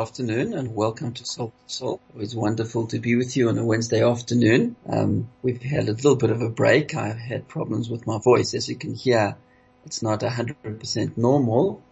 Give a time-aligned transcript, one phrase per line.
[0.00, 2.00] Afternoon and welcome to Soul to Soul.
[2.16, 4.74] It's wonderful to be with you on a Wednesday afternoon.
[4.88, 6.94] Um, we've had a little bit of a break.
[6.94, 8.54] I've had problems with my voice.
[8.54, 9.36] As you can hear,
[9.84, 11.82] it's not 100% normal,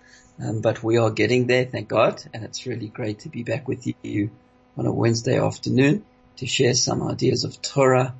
[0.43, 2.25] um, but we are getting there, thank God.
[2.33, 4.31] And it's really great to be back with you
[4.79, 6.03] on a Wednesday afternoon
[6.39, 8.15] to share some ideas of Torah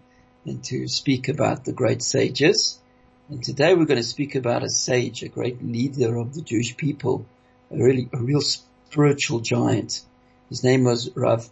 [0.45, 2.79] and to speak about the great sages.
[3.31, 6.77] And today we're going to speak about a sage, a great leader of the Jewish
[6.77, 7.25] people,
[7.71, 8.43] a really, a real
[8.91, 10.01] spiritual giant.
[10.49, 11.47] His name was Rav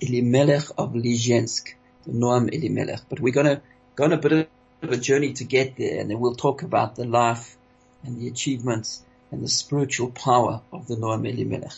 [0.00, 1.72] Elimelech of Lizhensk,
[2.04, 3.00] the Noam Elimelech.
[3.08, 3.62] But we're going to
[3.96, 4.50] go on a bit
[4.82, 7.56] of a journey to get there, and then we'll talk about the life
[8.02, 11.72] and the achievements and the spiritual power of the Noam Elimelech.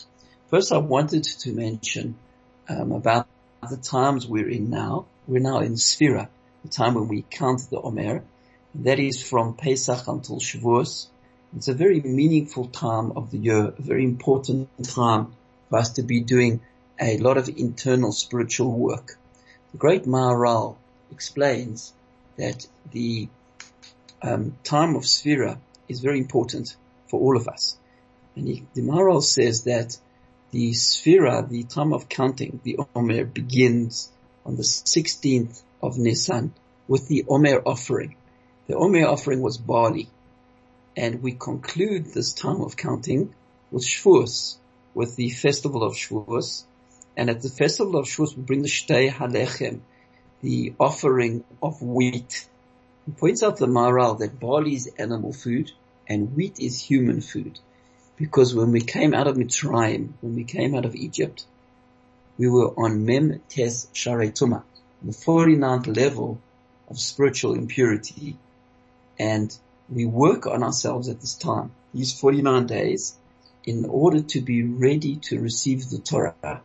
[0.49, 2.17] First, I wanted to mention
[2.67, 3.27] um, about
[3.69, 5.05] the times we're in now.
[5.25, 6.27] We're now in Sphira,
[6.65, 8.23] the time when we count the Omer.
[8.73, 11.07] And that is from Pesach until Shavuos.
[11.55, 15.33] It's a very meaningful time of the year, a very important time
[15.69, 16.59] for us to be doing
[16.99, 19.17] a lot of internal spiritual work.
[19.71, 20.75] The great Maharal
[21.09, 21.93] explains
[22.35, 23.29] that the
[24.21, 26.75] um, time of Sphira is very important
[27.07, 27.77] for all of us.
[28.35, 29.97] And he, the Maharal says that
[30.51, 34.11] the Sphira, the time of counting, the Omer begins
[34.45, 36.53] on the 16th of Nisan
[36.89, 38.15] with the Omer offering.
[38.67, 40.09] The Omer offering was barley
[40.97, 43.33] and we conclude this time of counting
[43.69, 44.57] with Shavuos,
[44.95, 46.63] with the festival of Shavuos.
[47.15, 49.81] And at the festival of Shavuos, we bring the Shtei Halechem,
[50.41, 52.49] the offering of wheat.
[53.05, 55.71] He points out the Maharal that barley is animal food
[56.07, 57.59] and wheat is human food.
[58.17, 61.45] Because when we came out of Mitzrayim, when we came out of Egypt,
[62.39, 64.63] we were on Mem Tes Sharetuma,
[65.03, 66.41] the 49th level
[66.89, 68.35] of spiritual impurity.
[69.19, 69.55] And
[69.89, 73.15] we work on ourselves at this time, these 49 days,
[73.65, 76.61] in order to be ready to receive the Torah.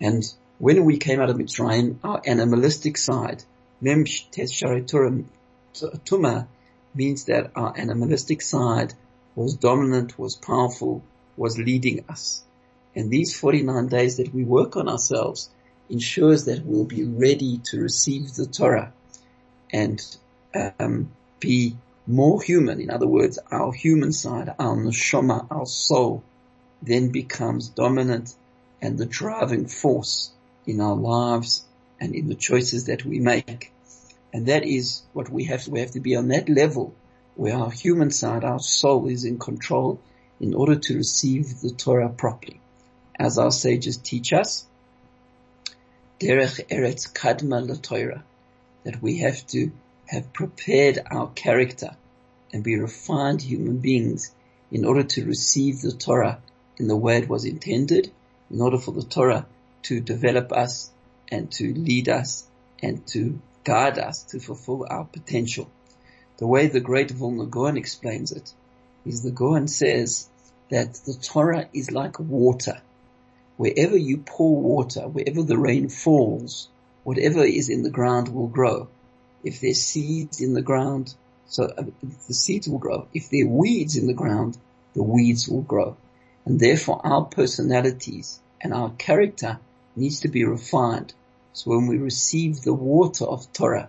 [0.00, 0.24] And
[0.58, 3.44] when we came out of Mitzrayim, our animalistic side,
[3.80, 6.46] Mem Tuma,
[6.94, 8.94] means that our animalistic side
[9.34, 11.02] was dominant, was powerful,
[11.36, 12.42] was leading us.
[12.94, 15.50] And these 49 days that we work on ourselves
[15.90, 18.92] ensures that we'll be ready to receive the Torah
[19.70, 20.00] and
[20.54, 21.76] um, be
[22.06, 26.22] more human, in other words, our human side, our neshama, our soul,
[26.82, 28.34] then becomes dominant
[28.80, 30.30] and the driving force
[30.66, 31.64] in our lives
[32.00, 33.72] and in the choices that we make.
[34.32, 36.94] And that is what we have to, we have to be on that level
[37.34, 40.00] where our human side, our soul is in control
[40.40, 42.60] in order to receive the Torah properly.
[43.18, 44.66] As our sages teach us,
[46.20, 48.24] derech eretz kadma Torah,
[48.84, 49.72] that we have to
[50.06, 51.96] have prepared our character
[52.52, 54.32] and be refined human beings
[54.70, 56.40] in order to receive the Torah
[56.78, 58.10] in the way it was intended,
[58.50, 59.46] in order for the Torah
[59.82, 60.90] to develop us
[61.30, 62.46] and to lead us
[62.82, 65.68] and to guide us to fulfill our potential.
[66.38, 68.52] The way the great Vilna Gaon explains it
[69.04, 70.28] is the Gaon says
[70.70, 72.80] that the Torah is like water.
[73.56, 76.68] Wherever you pour water, wherever the rain falls,
[77.04, 78.88] whatever is in the ground will grow.
[79.46, 81.14] If there's seeds in the ground,
[81.46, 81.84] so uh,
[82.26, 83.06] the seeds will grow.
[83.14, 84.58] If there are weeds in the ground,
[84.94, 85.96] the weeds will grow.
[86.44, 89.60] And therefore our personalities and our character
[89.94, 91.14] needs to be refined.
[91.52, 93.88] So when we receive the water of Torah,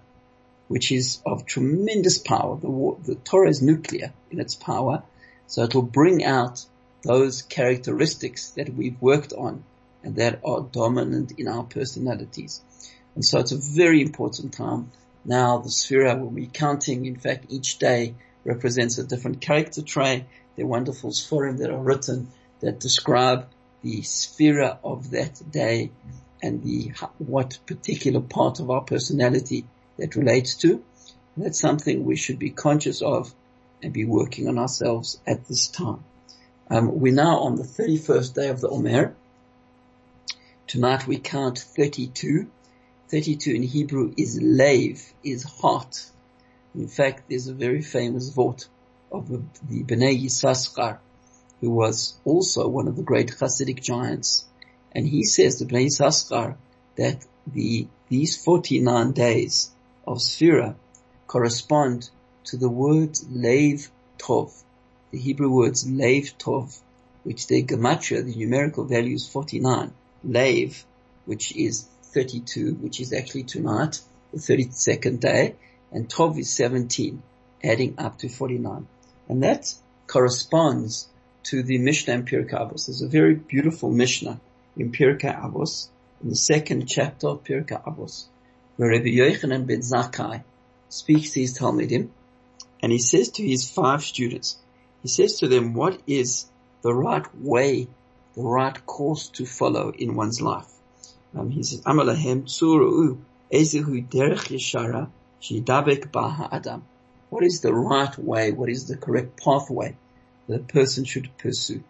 [0.68, 5.02] which is of tremendous power, the, the Torah is nuclear in its power,
[5.48, 6.64] so it will bring out
[7.02, 9.64] those characteristics that we've worked on
[10.04, 12.62] and that are dominant in our personalities.
[13.16, 14.92] And so it's a very important time
[15.28, 17.06] now the Sphira will be counting.
[17.06, 18.16] In fact, each day
[18.46, 20.24] represents a different character trait.
[20.56, 22.30] There are wonderful Sforim that are written
[22.62, 23.48] that describe
[23.84, 25.92] the Sphira of that day
[26.42, 29.66] and the, what particular part of our personality
[29.98, 30.82] that relates to.
[31.36, 33.34] And that's something we should be conscious of
[33.84, 36.04] and be working on ourselves at this time.
[36.70, 39.14] Um, we're now on the 31st day of the Omer.
[40.68, 42.48] Tonight we count 32
[43.10, 46.10] 32 in Hebrew is lev, is heart.
[46.76, 48.68] In fact, there's a very famous vote
[49.12, 50.98] of the Bnei Yissaschar
[51.62, 54.46] who was also one of the great Hasidic giants.
[54.92, 56.58] And he says to Bnei Yissaschar
[56.98, 59.72] that the, these 49 days
[60.06, 60.76] of Sphira
[61.28, 62.10] correspond
[62.46, 64.52] to the word Lev Tov,
[65.12, 66.78] the Hebrew words Lev Tov,
[67.24, 69.94] which their gematria, the numerical value is 49.
[70.26, 70.86] Lev,
[71.26, 74.00] which is 32, which is actually tonight,
[74.32, 75.56] the 32nd day,
[75.92, 77.22] and Tov is 17,
[77.64, 78.88] adding up to 49.
[79.30, 79.74] And that
[80.08, 81.08] corresponds
[81.44, 82.88] to the Mishnah in Pirkei Avos.
[82.88, 84.40] There's a very beautiful Mishnah
[84.76, 85.88] in Pirkei Avos,
[86.22, 88.26] in the second chapter of Pirkei Avos,
[88.76, 90.44] where Rabbi Yochanan ben Zakkai
[90.90, 92.10] speaks to his Talmidim,
[92.82, 94.58] and he says to his five students,
[95.02, 96.46] he says to them, what is
[96.82, 97.88] the right way,
[98.36, 100.72] the right course to follow in one's life?
[101.38, 103.20] Um, he says, Amalahem tzuru
[103.52, 105.10] ezehu derech yeshara
[105.42, 106.84] shidabek ba adam.
[107.30, 108.52] What is the right way?
[108.52, 109.96] What is the correct pathway
[110.48, 111.84] that a person should pursue.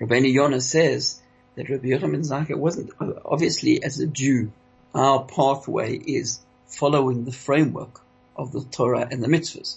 [0.00, 1.20] Rabbeinu Yonah says
[1.56, 2.90] that Rabbi Yochanan Zakkai wasn't,
[3.24, 4.52] obviously as a Jew,
[4.94, 8.00] our pathway is following the framework
[8.36, 9.76] of the Torah and the mitzvahs.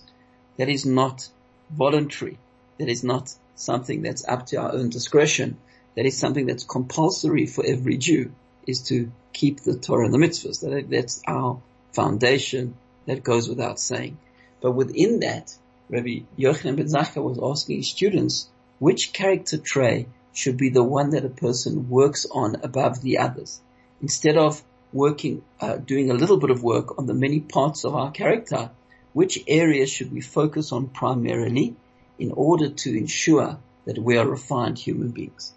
[0.58, 1.28] That is not
[1.72, 2.38] voluntary.
[2.78, 5.58] That is not something that's up to our own discretion.
[5.96, 8.32] That is something that's compulsory for every Jew
[8.66, 10.62] is to keep the Torah and the mitzvahs.
[10.62, 11.62] That, that's our
[11.92, 12.76] foundation.
[13.06, 14.18] That goes without saying.
[14.62, 15.54] But within that,
[15.90, 18.48] Rabbi Yochanan ben Zakkai was asking his students
[18.80, 23.62] which character trait should be the one that a person works on above the others.
[24.02, 27.96] Instead of working, uh, doing a little bit of work on the many parts of
[27.96, 28.72] our character,
[29.14, 31.76] which areas should we focus on primarily
[32.18, 35.54] in order to ensure that we are refined human beings?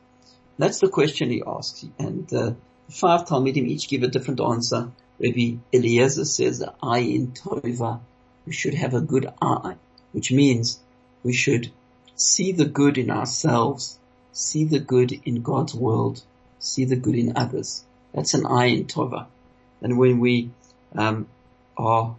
[0.58, 1.85] That's the question he asks.
[1.99, 2.53] And uh,
[2.88, 4.91] five Talmidim each give a different answer.
[5.19, 8.00] Rabbi Eliezer says, in tova.
[8.47, 9.76] We should have a good eye
[10.17, 10.81] which means
[11.23, 11.70] we should
[12.14, 13.99] see the good in ourselves,
[14.32, 16.23] see the good in God's world,
[16.58, 17.85] see the good in others.
[18.14, 19.26] That's an ayin tova.
[19.82, 20.53] And when we
[20.94, 21.29] um,
[21.76, 22.17] are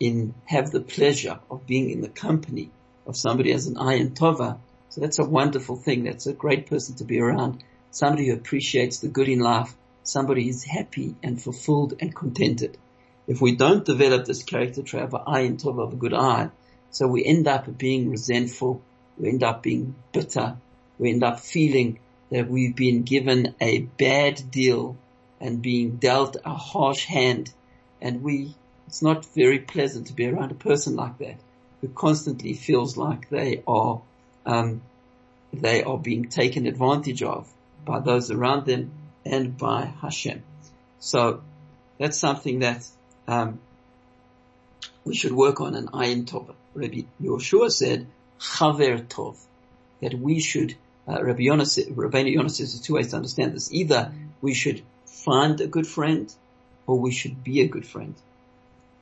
[0.00, 2.70] in have the pleasure of being in the company
[3.06, 4.56] of somebody as an ayin tova,
[4.88, 6.04] so that's a wonderful thing.
[6.04, 7.62] That's a great person to be around.
[7.94, 9.72] Somebody who appreciates the good in life.
[10.02, 12.76] Somebody who's happy and fulfilled and contented.
[13.28, 16.50] If we don't develop this character trait of an ayin tova of a good eye,
[16.90, 18.82] so we end up being resentful.
[19.16, 20.56] We end up being bitter.
[20.98, 22.00] We end up feeling
[22.32, 24.96] that we've been given a bad deal
[25.40, 27.52] and being dealt a harsh hand.
[28.00, 28.56] And we,
[28.88, 31.36] it's not very pleasant to be around a person like that
[31.80, 34.02] who constantly feels like they are,
[34.44, 34.82] um,
[35.52, 37.53] they are being taken advantage of
[37.84, 38.90] by those around them
[39.24, 40.42] and by Hashem.
[40.98, 41.42] So
[41.98, 42.86] that's something that
[43.28, 43.60] um,
[45.04, 46.54] we should work on an ayin tova.
[46.74, 48.06] Rabbi Yoshua said,
[48.40, 49.36] chaver tov,
[50.00, 50.74] that we should,
[51.08, 53.72] uh, Rabbi Yonah, Rabbi Yonah says there's two ways to understand this.
[53.72, 56.32] Either we should find a good friend
[56.86, 58.14] or we should be a good friend.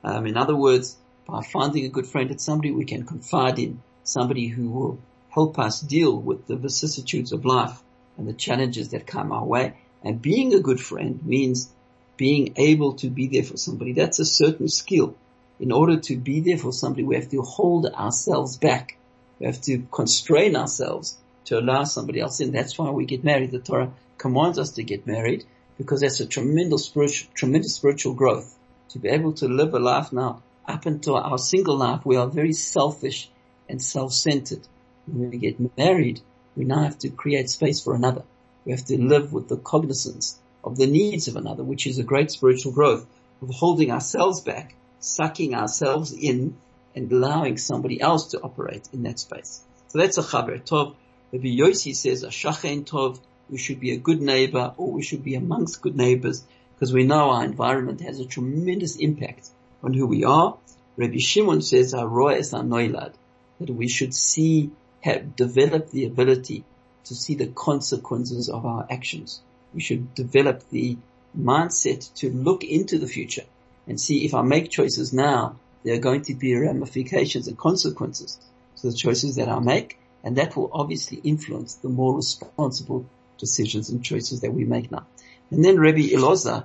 [0.05, 0.97] Um, in other words,
[1.27, 4.99] by finding a good friend, it's somebody we can confide in, somebody who will
[5.31, 7.81] help us deal with the vicissitudes of life
[8.17, 9.75] and the challenges that come our way.
[10.03, 11.71] And being a good friend means
[12.17, 13.93] being able to be there for somebody.
[13.93, 15.17] That's a certain skill
[15.63, 18.97] in order to be there for somebody, we have to hold ourselves back.
[19.39, 22.51] We have to constrain ourselves to allow somebody else in.
[22.51, 23.53] That's why we get married.
[23.53, 25.45] The Torah commands us to get married
[25.79, 28.53] because that's a tremendous spiritual, tremendous spiritual growth.
[28.89, 32.27] To be able to live a life now up until our single life, we are
[32.27, 33.31] very selfish
[33.69, 34.67] and self-centered.
[35.07, 36.21] When we get married,
[36.57, 38.23] we now have to create space for another.
[38.65, 42.05] We have to live with the cognizance of the needs of another, which is a
[42.05, 43.07] great spiritual growth
[43.41, 46.57] of holding ourselves back sucking ourselves in
[46.95, 49.63] and allowing somebody else to operate in that space.
[49.89, 50.95] So that's a chaber tov.
[51.33, 53.19] Rabbi Yossi says a shachen tov.
[53.51, 56.45] We should be a good neighbor, or we should be amongst good neighbors,
[56.75, 59.49] because we know our environment has a tremendous impact
[59.83, 60.57] on who we are.
[60.97, 63.13] Rabbi Shimon says a roes anoilad
[63.59, 64.71] that we should see
[65.03, 66.65] have develop the ability
[67.05, 69.41] to see the consequences of our actions.
[69.75, 70.97] We should develop the
[71.39, 73.45] mindset to look into the future
[73.87, 78.39] and see if I make choices now, there are going to be ramifications and consequences
[78.81, 83.07] to the choices that I make, and that will obviously influence the more responsible
[83.39, 85.07] decisions and choices that we make now.
[85.51, 86.65] And then Rabbi Elazar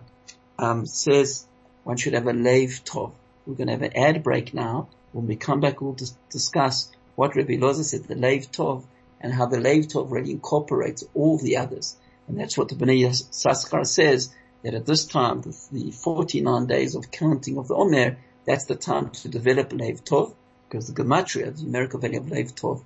[0.60, 1.46] um, says
[1.84, 3.14] one should have a lev tov.
[3.46, 4.90] We're going to have an ad break now.
[5.14, 8.84] When we come back, we'll dis- discuss what Rabbi Elazar said, the lev tov,
[9.20, 11.98] and how the lev tov really incorporates all the others.
[12.28, 14.32] And that's what the Bnei Yissaschar says
[14.62, 18.76] that at this time, the, the 49 days of counting of the Omer, that's the
[18.76, 20.36] time to develop Lev Tov,
[20.70, 22.84] because the Gematria, the numerical value of Lev Tov,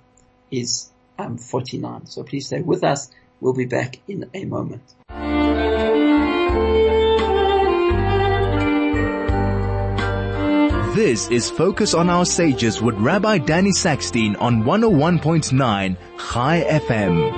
[0.50, 2.06] is um, 49.
[2.06, 3.10] So please stay with us.
[3.38, 4.94] We'll be back in a moment.
[10.94, 17.32] This is Focus on Our Sages with Rabbi Danny Sackstein on 101.9 Chai FM.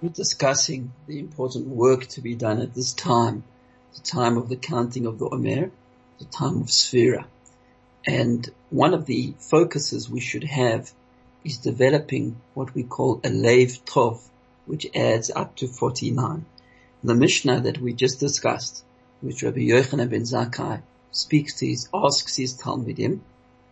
[0.00, 3.44] We're discussing the important work to be done at this time,
[3.94, 5.70] the time of the counting of the Omer,
[6.18, 7.26] the time of Sphira.
[8.06, 10.90] And one of the focuses we should have
[11.44, 14.30] is developing what we call a Lev Tov,
[14.66, 16.44] which adds up to 49.
[17.04, 18.84] The Mishnah that we just discussed,
[19.20, 23.20] which Rabbi Yochanan ben Zakkai speaks to his, asks his Talmidim,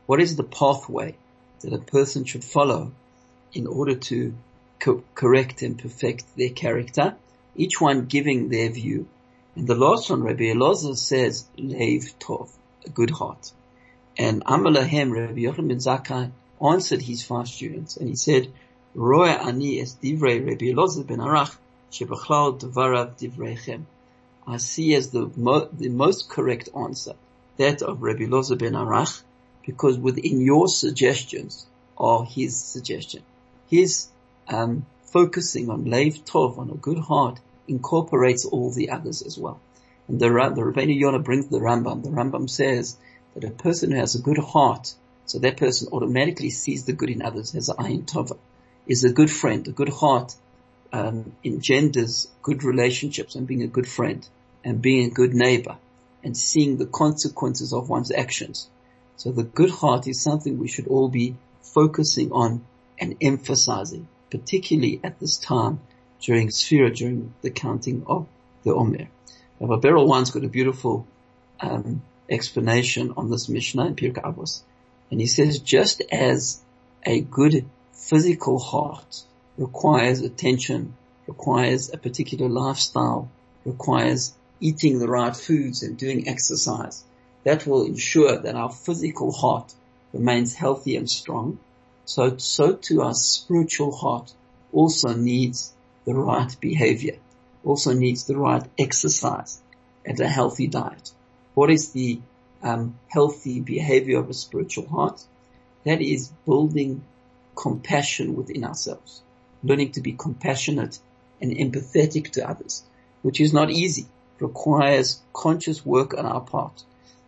[0.07, 1.15] what is the pathway
[1.61, 2.93] that a person should follow
[3.53, 4.35] in order to
[4.81, 7.17] co- correct and perfect their character,
[7.55, 9.07] each one giving their view.
[9.55, 12.51] And the last one, Rabbi Elazar says, Lev Tov,
[12.85, 13.53] a good heart.
[14.19, 16.31] And Amalahem, Rabbi Yochanan ben Zakkai
[16.61, 18.53] answered his five students and he said,
[18.95, 21.57] Roya ani es divrei Rabbi ben Arach,
[21.93, 23.83] shebachlal devarav divreichem.
[24.47, 27.15] I see as the, mo- the most correct answer
[27.57, 29.23] that of Rabbi Elazar ben Arach,
[29.65, 31.67] because within your suggestions
[31.97, 33.23] are his suggestion.
[33.69, 34.09] His
[34.49, 39.61] um, focusing on Lev Tov, on a good heart, incorporates all the others as well.
[40.09, 42.03] And the, the Rabbeinu Yonah brings the Rambam.
[42.03, 42.97] The Rambam says
[43.35, 44.95] that a person who has a good heart,
[45.27, 48.37] so that person automatically sees the good in others, has a ayin tova,
[48.87, 50.35] is a good friend, a good heart,
[50.93, 54.27] um, engenders good relationships and being a good friend
[54.65, 55.77] and being a good neighbor
[56.23, 58.69] and seeing the consequences of one's actions.
[59.17, 62.65] So the good heart is something we should all be focusing on
[62.99, 65.81] and emphasizing, particularly at this time
[66.21, 68.27] during Sphira, during the counting of
[68.65, 69.09] the Omer.
[69.61, 71.07] Rabbi Berel once got a beautiful
[71.61, 74.63] um, explanation on this Mishnah in Pirkei Avos,
[75.11, 76.61] and he says, just as
[77.05, 77.65] a good
[78.11, 79.23] physical heart
[79.57, 80.97] requires attention,
[81.29, 83.31] requires a particular lifestyle,
[83.65, 87.05] requires eating the right foods and doing exercise,
[87.45, 89.73] that will ensure that our physical heart
[90.13, 91.61] remains healthy and strong.
[92.05, 94.35] So, so too our spiritual heart
[94.73, 95.73] also needs
[96.05, 97.17] the right behavior,
[97.65, 99.61] also needs the right exercise
[100.05, 101.13] and a healthy diet.
[101.55, 102.21] What is the
[102.61, 105.23] um, healthy behavior of a spiritual heart?
[105.85, 107.05] That is building
[107.61, 109.21] compassion within ourselves,
[109.63, 110.99] learning to be compassionate
[111.43, 112.83] and empathetic to others,
[113.21, 114.07] which is not easy.
[114.39, 116.83] Requires conscious work on our part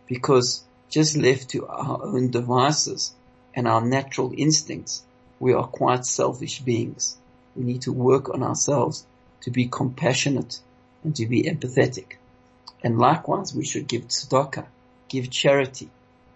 [0.07, 3.13] because just left to our own devices
[3.53, 5.03] and our natural instincts,
[5.39, 7.15] we are quite selfish beings.
[7.55, 9.05] We need to work on ourselves
[9.41, 10.59] to be compassionate
[11.03, 12.13] and to be empathetic.
[12.83, 14.65] And likewise, we should give tzedakah,
[15.09, 15.89] give charity.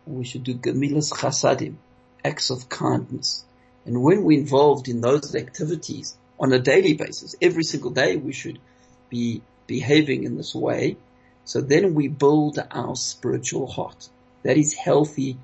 [0.05, 1.77] We should do gemilas chasadim,
[2.23, 3.43] acts of kindness.
[3.87, 8.33] And when we're involved in those activities on a daily basis, every single day we
[8.33, 8.59] should
[9.09, 10.97] be behaving in this way.
[11.45, 14.09] So then we build our spiritual heart.
[14.43, 15.37] That is healthy,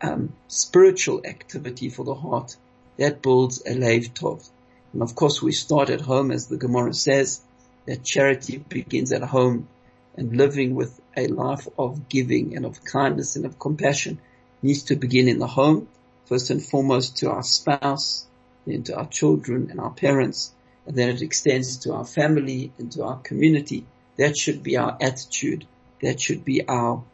[0.00, 2.56] um, spiritual activity for the heart.
[2.98, 4.48] That builds a lev tov.
[4.92, 7.40] And of course we start at home as the Gemara says
[7.86, 9.66] that charity begins at home
[10.14, 14.20] and living with a life of giving and of kindness and of compassion
[14.62, 15.88] needs to begin in the home,
[16.32, 18.26] first and foremost to our spouse,
[18.66, 20.50] then to our children and our parents,
[20.86, 23.84] and then it extends to our family and to our community.
[24.16, 25.66] That should be our attitude.
[26.00, 27.04] That should be our,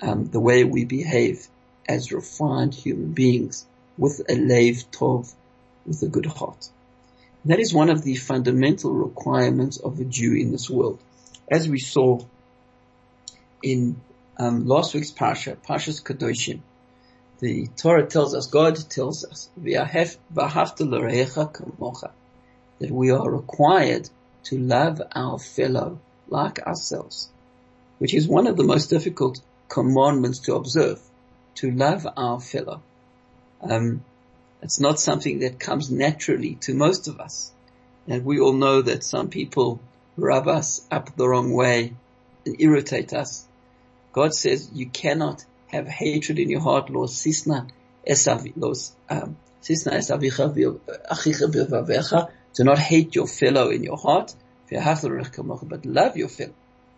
[0.00, 1.48] um, the way we behave
[1.88, 3.66] as refined human beings
[3.96, 5.34] with a lev tov,
[5.84, 6.68] with a good heart.
[7.46, 11.00] That is one of the fundamental requirements of a Jew in this world.
[11.50, 12.20] As we saw
[13.60, 14.00] in
[14.36, 16.60] um, last week's Parsha, Parsha's Kadoshim,
[17.40, 19.48] the Torah tells us, God tells us,
[22.80, 24.10] that we are required
[24.44, 27.28] to love our fellow like ourselves,
[27.98, 31.00] which is one of the most difficult commandments to observe,
[31.56, 32.82] to love our fellow.
[33.60, 34.04] Um,
[34.62, 37.52] it's not something that comes naturally to most of us.
[38.08, 39.80] And we all know that some people
[40.16, 41.92] rub us up the wrong way
[42.44, 43.46] and irritate us.
[44.12, 47.10] God says you cannot have hatred in your heart, Lord.
[47.10, 47.68] Sisna
[48.08, 50.50] um, sisna esavicha
[52.54, 54.34] Do not hate your fellow in your heart,
[54.70, 56.54] but love your fellow.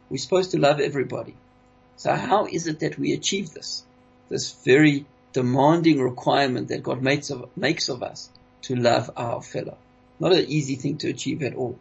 [0.08, 1.34] We're supposed to love everybody.
[1.96, 3.84] So how is it that we achieve this?
[4.28, 8.30] This very demanding requirement that God makes of, makes of us
[8.62, 9.76] to love our fellow.
[10.18, 11.78] Not an easy thing to achieve at all.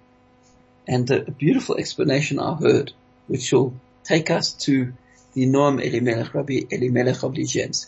[0.87, 2.93] And a beautiful explanation I heard,
[3.27, 4.93] which will take us to
[5.33, 7.87] the Noam Elimelech, Rabbi Elimelech of Lizhensk,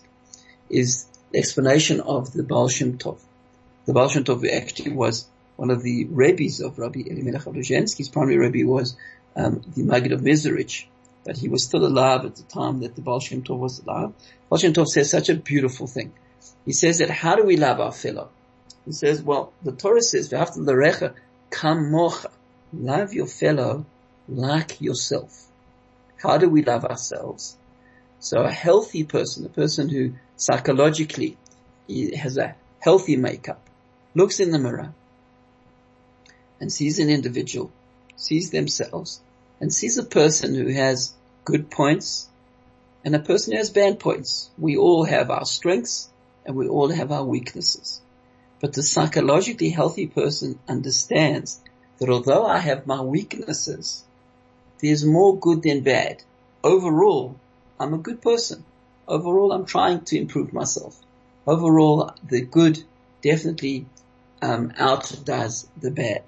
[0.70, 3.20] is the explanation of the Baal Shem Tov.
[3.86, 7.98] The Baal Shem Tov actually was one of the rabbis of Rabbi Elimelech of Lizhensk.
[7.98, 8.96] His primary rabbi was
[9.36, 10.86] um, the Maggid of Mezerich,
[11.24, 14.14] but he was still alive at the time that the Baal Shem Tov was alive.
[14.50, 16.14] Baal Shem Tov says such a beautiful thing.
[16.66, 18.30] He says that how do we love our fellow?
[18.86, 21.14] He says, well, the Torah says, "V'afta l'recha
[21.52, 22.32] kamocha,"
[22.74, 23.86] love your fellow
[24.28, 25.48] like yourself.
[26.22, 27.58] How do we love ourselves?
[28.20, 31.38] So a healthy person, a person who psychologically
[32.16, 33.62] has a healthy makeup,
[34.14, 34.94] looks in the mirror
[36.60, 37.72] and sees an individual,
[38.16, 39.20] sees themselves,
[39.60, 41.14] and sees a person who has
[41.44, 42.30] good points
[43.04, 44.52] and a person who has bad points.
[44.60, 46.10] We all have our strengths
[46.46, 48.00] and we all have our weaknesses.
[48.60, 51.60] But the psychologically healthy person understands
[51.98, 54.04] that although I have my weaknesses,
[54.82, 56.24] there's more good than bad.
[56.64, 57.36] Overall,
[57.80, 58.66] I'm a good person.
[59.08, 61.00] Overall, I'm trying to improve myself.
[61.46, 62.84] Overall, the good
[63.22, 63.86] definitely
[64.42, 66.24] um, outdoes the bad.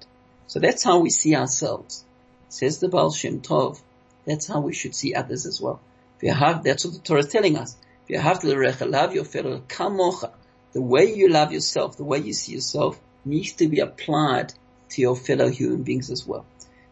[0.46, 2.04] So that's how we see ourselves.
[2.48, 3.80] Says the Baal Shem Tov.
[4.26, 5.80] That's how we should see others as well.
[6.20, 7.76] That's what the Torah is telling us.
[8.08, 10.30] Love your fellow kamocha,
[10.72, 14.52] the way you love yourself, the way you see yourself needs to be applied
[14.90, 16.46] to your fellow human beings as well.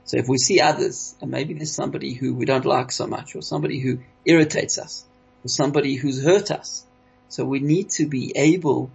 [0.04, 3.34] So if we see others, and maybe there's somebody who we don't like so much,
[3.36, 5.04] or somebody who irritates us,
[5.44, 6.84] or somebody who's hurt us,
[7.28, 8.90] so we need to be able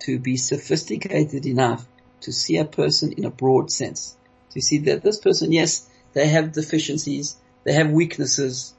[0.00, 1.86] to be sophisticated enough
[2.22, 4.16] to see a person in a broad sense.
[4.50, 8.74] To see that this person, yes, they have deficiencies, they have weaknesses,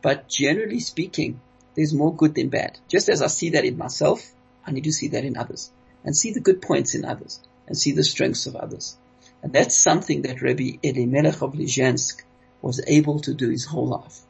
[0.00, 1.40] but generally speaking,
[1.74, 2.78] there's more good than bad.
[2.88, 4.32] Just as I see that in myself,
[4.66, 5.70] I need to see that in others
[6.04, 8.96] and see the good points in others and see the strengths of others.
[9.42, 12.22] And that's something that Rabbi Elimelech of Lizhensk
[12.60, 14.20] was able to do his whole life.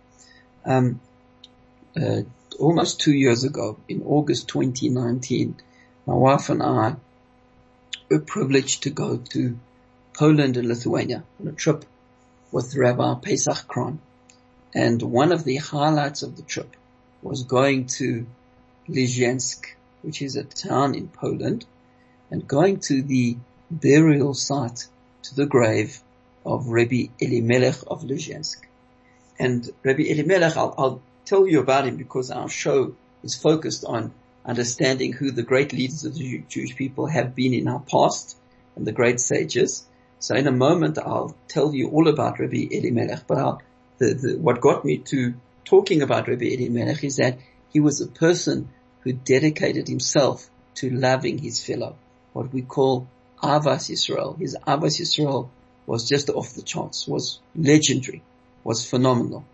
[0.64, 1.00] Um,
[2.00, 2.22] uh,
[2.58, 5.56] almost two years ago, in August 2019,
[6.06, 6.96] my wife and I
[8.08, 9.58] were privileged to go to
[10.14, 11.84] Poland and Lithuania on a trip
[12.50, 13.98] with Rabbi Pesach Krohn.
[14.74, 16.74] And one of the highlights of the trip
[17.22, 18.26] was going to
[18.88, 19.66] Lizhensk,
[20.02, 21.66] which is a town in Poland,
[22.30, 23.36] and going to the
[23.70, 24.86] burial site,
[25.22, 26.00] to the grave
[26.44, 28.58] of Rabbi Elimelech of Lizhensk.
[29.38, 34.12] And Rabbi Elimelech, I'll, I'll tell you about him because our show is focused on
[34.44, 38.36] understanding who the great leaders of the Jewish people have been in our past
[38.76, 39.84] and the great sages.
[40.18, 43.60] So in a moment, I'll tell you all about Rabbi Elimelech, but
[43.98, 47.38] the, the, what got me to talking about Rabbi Elimelech is that
[47.72, 48.68] he was a person
[49.00, 51.96] who dedicated himself to loving his fellow,
[52.32, 53.06] what we call
[53.42, 54.38] Avas Yisrael.
[54.38, 55.48] His Avas Yisrael
[55.86, 58.22] was just off the charts, was legendary,
[58.64, 59.44] was phenomenal.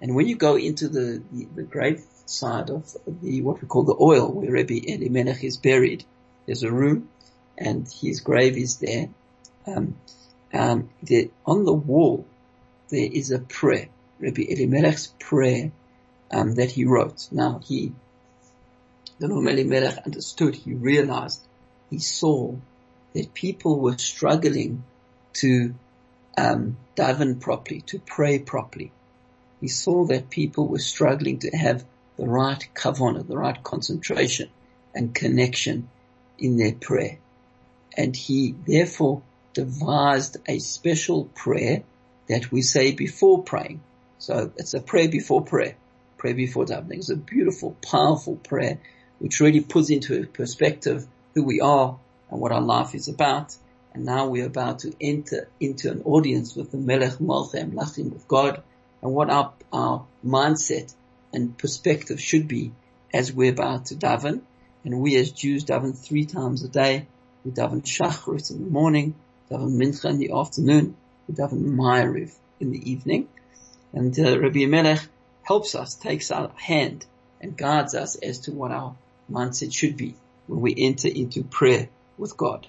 [0.00, 3.84] And when you go into the, the, the grave side of the, what we call
[3.84, 6.04] the oil, where Rabbi Elimelech is buried,
[6.46, 7.08] there's a room
[7.56, 9.08] and his grave is there.
[9.66, 9.96] Um,
[10.52, 10.90] um,
[11.46, 12.26] on the wall,
[12.88, 13.88] there is a prayer,
[14.20, 15.70] Rabbi Elimelech's prayer,
[16.30, 17.28] um, that he wrote.
[17.30, 17.92] Now he,
[19.18, 21.40] the Elimelech understood, he realized,
[21.90, 22.56] he saw
[23.16, 24.84] that people were struggling
[25.32, 25.74] to
[26.36, 28.92] um, daven properly, to pray properly.
[29.58, 31.82] He saw that people were struggling to have
[32.18, 34.50] the right kavanah, the right concentration
[34.94, 35.88] and connection
[36.38, 37.18] in their prayer.
[37.96, 39.22] And he therefore
[39.54, 41.84] devised a special prayer
[42.28, 43.80] that we say before praying.
[44.18, 45.76] So it's a prayer before prayer,
[46.18, 46.98] prayer before davening.
[46.98, 48.78] It's a beautiful, powerful prayer
[49.20, 51.98] which really puts into perspective who we are
[52.30, 53.56] and what our life is about.
[53.94, 58.28] And now we're about to enter into an audience with the Melech Malchem Lachim with
[58.28, 58.62] God
[59.02, 60.94] and what our, our mindset
[61.32, 62.72] and perspective should be
[63.12, 64.42] as we're about to daven.
[64.84, 67.06] And we as Jews daven three times a day.
[67.44, 69.14] We daven Shacharit in the morning,
[69.50, 73.28] daven Mincha in the afternoon, we daven Ma'ariv in the evening.
[73.92, 75.00] And uh, Rabbi Melech
[75.42, 77.06] helps us, takes our hand
[77.40, 78.96] and guides us as to what our
[79.30, 82.66] mindset should be when we enter into prayer with God.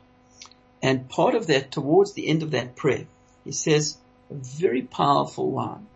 [0.81, 3.05] And part of that, towards the end of that prayer,
[3.43, 3.97] he says
[4.29, 5.88] a very powerful line.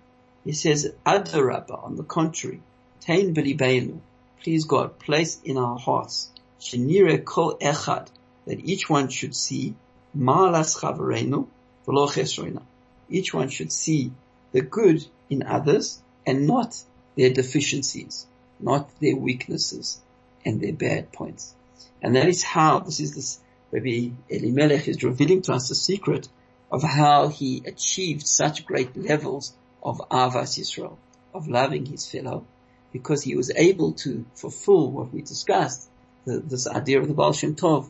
[0.43, 2.61] He says, Adarabba, on the contrary,
[3.01, 3.99] Tain b'libeinu,
[4.41, 8.07] please God, place in our hearts, Shenire kol echad,
[8.45, 9.75] that each one should see,
[10.17, 11.47] Ma'alas chavarenu,
[11.85, 12.61] v'lo.
[13.09, 14.11] Each one should see
[14.51, 16.81] the good in others and not
[17.15, 18.25] their deficiencies,
[18.59, 20.01] not their weaknesses
[20.45, 21.53] and their bad points.
[22.01, 23.39] And that is how, this is this,
[23.71, 26.27] Rabbi Elimelech is revealing to us the secret
[26.71, 30.97] of how he achieved such great levels of Avas Yisrael.
[31.33, 32.45] of loving his fellow
[32.91, 35.87] because he was able to fulfill what we discussed,
[36.25, 37.89] the, this idea of the Baal Shem Tov,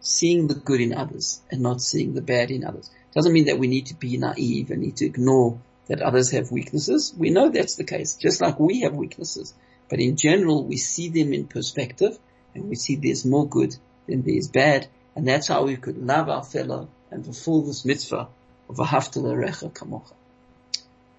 [0.00, 2.90] seeing the good in others and not seeing the bad in others.
[3.14, 6.50] Doesn't mean that we need to be naive and need to ignore that others have
[6.50, 7.14] weaknesses.
[7.16, 9.54] We know that's the case, just like we have weaknesses.
[9.88, 12.18] But in general, we see them in perspective
[12.54, 14.86] and we see there's more good than there's bad.
[15.16, 18.28] And that's how we could love our fellow and fulfill this mitzvah
[18.68, 20.12] of a recha kamocha.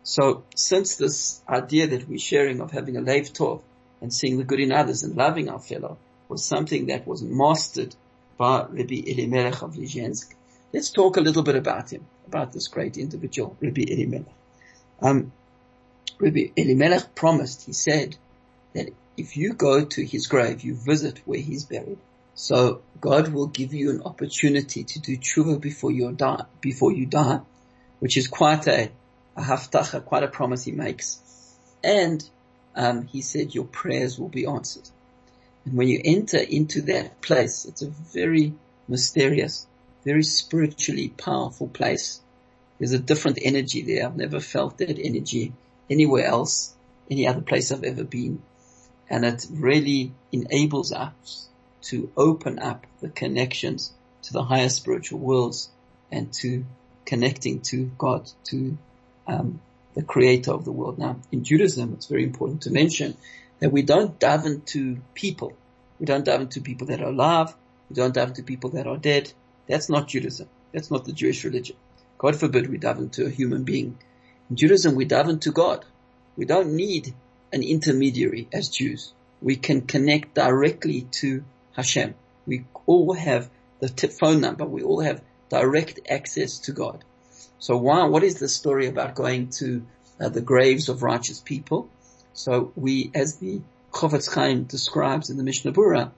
[0.03, 3.61] So since this idea that we're sharing of having a lev tov
[4.01, 5.97] and seeing the good in others and loving our fellow
[6.29, 7.95] was something that was mastered
[8.37, 10.33] by Rabbi Elimelech of Lizhensk,
[10.73, 14.33] let's talk a little bit about him, about this great individual, Rabbi Elimelech.
[15.01, 15.31] Um,
[16.19, 18.15] Rabbi Elimelech promised, he said,
[18.73, 21.97] that if you go to his grave, you visit where he's buried,
[22.33, 27.05] so God will give you an opportunity to do tshuva before you die, before you
[27.05, 27.39] die,
[27.99, 28.91] which is quite a,
[29.37, 31.19] a havtacha, quite a promise he makes.
[31.83, 32.27] And,
[32.75, 34.89] um, he said your prayers will be answered.
[35.63, 38.53] And when you enter into that place, it's a very
[38.87, 39.65] mysterious,
[40.03, 42.21] very spiritually powerful place.
[42.77, 44.05] There's a different energy there.
[44.05, 45.53] I've never felt that energy
[45.89, 46.75] anywhere else,
[47.09, 48.41] any other place I've ever been.
[49.09, 51.47] And it really enables us
[51.83, 55.69] to open up the connections to the higher spiritual worlds
[56.11, 56.65] and to
[57.05, 58.77] connecting to God, to
[59.27, 59.61] um,
[59.93, 60.97] the creator of the world.
[60.97, 63.15] Now, in Judaism, it's very important to mention
[63.59, 65.53] that we don't dive into people.
[65.99, 67.53] We don't dive into people that are alive.
[67.89, 69.31] We don't dive into people that are dead.
[69.67, 70.49] That's not Judaism.
[70.73, 71.77] That's not the Jewish religion.
[72.17, 73.97] God forbid we dive into a human being.
[74.49, 75.85] In Judaism, we dive into God.
[76.35, 77.13] We don't need
[77.55, 79.13] an intermediary as Jews.
[79.41, 82.13] We can connect directly to Hashem.
[82.45, 84.65] We all have the phone number.
[84.65, 87.03] We all have direct access to God.
[87.57, 89.85] So why, what is the story about going to
[90.19, 91.89] uh, the graves of righteous people?
[92.33, 96.11] So we, as the Chofetz Chaim describes in the Mishnah Berurah,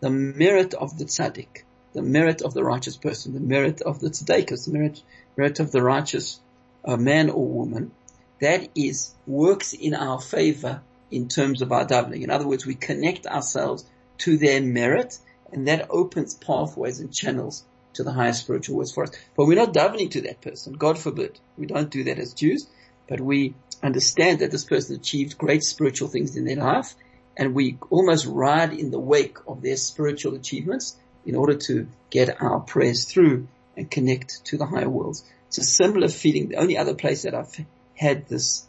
[0.00, 4.08] the merit of the tzaddik, the merit of the righteous person, the merit of the
[4.08, 5.02] tzaddikus, the merit,
[5.36, 6.40] merit of the righteous
[6.86, 7.92] uh, man or woman,
[8.40, 12.22] that is, works in our favor in terms of our davening.
[12.22, 13.84] In other words, we connect ourselves
[14.18, 15.18] to their merit,
[15.52, 19.10] and that opens pathways and channels to the higher spiritual worlds for us.
[19.36, 20.74] But we're not davening to that person.
[20.74, 21.38] God forbid.
[21.56, 22.66] We don't do that as Jews,
[23.08, 26.94] but we understand that this person achieved great spiritual things in their life,
[27.36, 32.40] and we almost ride in the wake of their spiritual achievements in order to get
[32.40, 35.24] our prayers through and connect to the higher worlds.
[35.48, 36.48] It's a similar feeling.
[36.48, 37.64] The only other place that I've
[38.00, 38.66] had this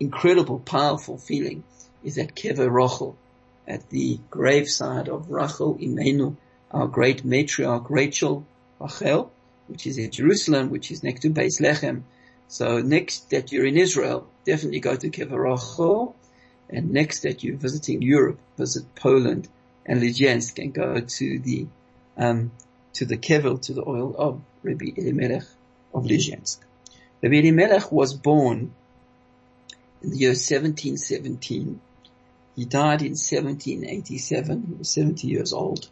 [0.00, 1.62] incredible, powerful feeling
[2.02, 3.14] is at Kever Rochel
[3.68, 6.34] at the graveside of Rachel Imenu,
[6.72, 8.44] our great matriarch Rachel
[8.80, 9.30] Rachel,
[9.68, 12.02] which is in Jerusalem, which is next to Beis Lechem.
[12.48, 16.16] So next that you're in Israel, definitely go to Kever Rachel,
[16.68, 19.46] and next that you're visiting Europe, visit Poland
[19.86, 21.68] and Lizhensk and go to the
[22.16, 22.50] um,
[22.94, 25.46] to the kevel, to the oil of Rabbi Elimelech
[25.94, 26.58] of Lizhensk.
[27.22, 28.74] Rabbi Elimelech was born
[30.02, 31.80] in the year 1717
[32.54, 34.66] he died in 1787.
[34.68, 35.88] He was 70 years old.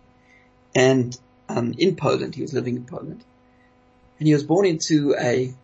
[0.74, 3.24] And um, in Poland, he was living in Poland.
[4.18, 5.54] And he was born into a,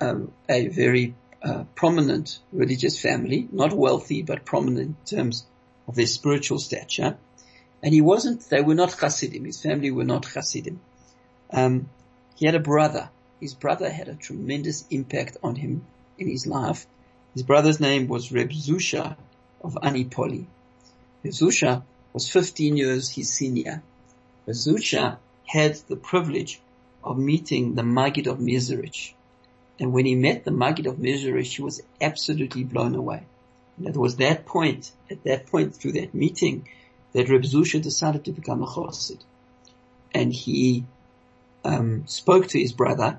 [0.00, 5.44] um, a very uh, prominent religious family, not wealthy, but prominent in terms
[5.86, 7.18] of their spiritual stature.
[7.82, 9.44] And he wasn't, they were not Hasidim.
[9.44, 10.80] His family were not Hasidim.
[11.50, 11.90] Um,
[12.36, 13.10] he had a brother.
[13.40, 15.84] His brother had a tremendous impact on him
[16.18, 16.86] in his life.
[17.34, 19.16] His brother's name was Reb Zusha,
[19.62, 20.46] of Anipoli.
[21.22, 23.82] Reb Zusha was 15 years his senior.
[24.46, 26.60] Reb Zusha had the privilege
[27.04, 29.12] of meeting the Maggid of Mezerich.
[29.78, 33.22] And when he met the Maggid of Mezerich, he was absolutely blown away.
[33.76, 36.68] And it was that point, at that point through that meeting,
[37.12, 39.20] that Reb Zusha decided to become a chassid.
[40.14, 40.84] And he
[41.64, 43.18] um, spoke to his brother,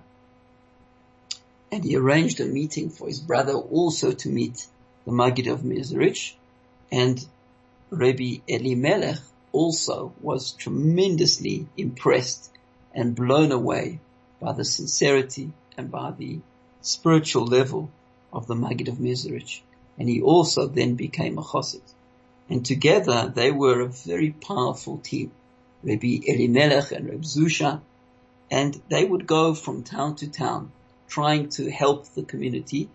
[1.71, 4.67] and he arranged a meeting for his brother also to meet
[5.05, 6.35] the Maggid of Mezerich,
[6.91, 7.25] and
[7.89, 9.19] Rabbi Elimelech
[9.51, 12.51] also was tremendously impressed
[12.93, 13.99] and blown away
[14.39, 16.39] by the sincerity and by the
[16.81, 17.89] spiritual level
[18.31, 19.61] of the Maggid of Mezerich.
[19.97, 21.81] And he also then became a chassid.
[22.49, 25.31] And together they were a very powerful team.
[25.83, 27.81] Rabbi Elimelech and Rabbi Zusha.
[28.49, 30.71] And they would go from town to town
[31.07, 32.89] trying to help the community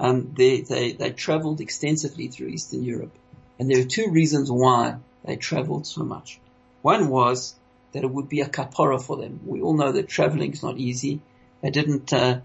[0.00, 3.12] um, they, they, they traveled extensively through Eastern Europe.
[3.58, 6.40] And there are two reasons why they traveled so much.
[6.82, 7.56] One was
[7.92, 9.40] that it would be a kapara for them.
[9.44, 11.20] We all know that traveling is not easy.
[11.62, 12.40] They didn't uh,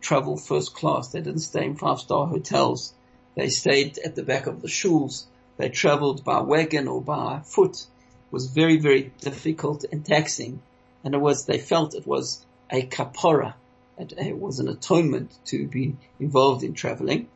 [0.00, 1.08] travel first class.
[1.08, 2.94] They didn't stay in five star hotels.
[3.34, 5.24] They stayed at the back of the shuls.
[5.56, 7.76] They traveled by wagon or by foot.
[7.76, 10.62] It was very, very difficult and taxing.
[11.02, 13.54] And it was, they felt it was a kapora.
[14.00, 17.28] It, was an atonement to be involved in traveling.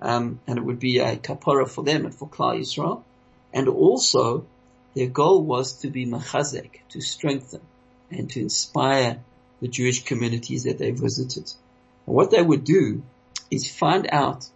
[0.00, 3.02] Um, and it would be a kapara for them and for Klal Yisrael.
[3.52, 4.46] And also,
[4.94, 7.60] their goal was to be machazek, to strengthen
[8.10, 9.20] and to inspire
[9.60, 11.52] the Jewish communities that they visited.
[12.06, 13.02] And what they would do
[13.50, 14.48] is find out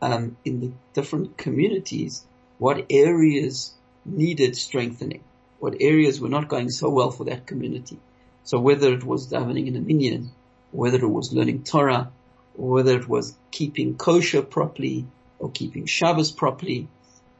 [0.00, 2.24] um, in the different communities
[2.58, 3.72] what areas
[4.04, 5.22] needed strengthening,
[5.58, 7.98] what areas were not going so well for that community.
[8.44, 10.32] So whether it was davening in a minyan,
[10.72, 12.10] whether it was learning Torah,
[12.56, 15.06] or whether it was keeping kosher properly,
[15.38, 16.88] or keeping Shabbos properly,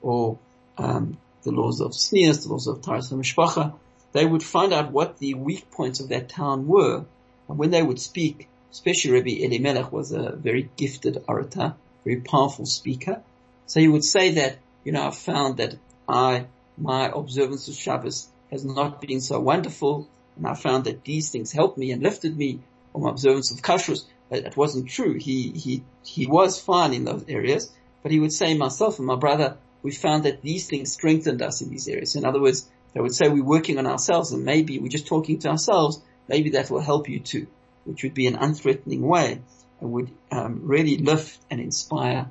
[0.00, 0.38] or
[0.78, 3.74] um, the laws of Sneas, the laws of Taras and Mishpacha,
[4.12, 7.04] they would find out what the weak points of that town were,
[7.48, 12.66] and when they would speak, especially Rabbi Elimelech was a very gifted orator, very powerful
[12.66, 13.22] speaker.
[13.66, 15.76] So he would say that, you know, I found that
[16.08, 21.30] I, my observance of Shabbos has not been so wonderful, and I found that these
[21.30, 22.60] things helped me and lifted me,
[23.00, 24.04] my observance of kashrus.
[24.30, 25.14] That wasn't true.
[25.18, 27.70] He, he, he was fine in those areas,
[28.02, 31.60] but he would say myself and my brother, we found that these things strengthened us
[31.60, 32.16] in these areas.
[32.16, 35.38] In other words, they would say we're working on ourselves and maybe we're just talking
[35.40, 36.00] to ourselves.
[36.28, 37.46] Maybe that will help you too,
[37.84, 39.40] which would be an unthreatening way
[39.80, 42.28] and would um, really lift and inspire